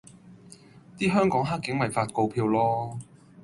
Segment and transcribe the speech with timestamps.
[0.97, 2.97] 啲香港克警咪發告票囉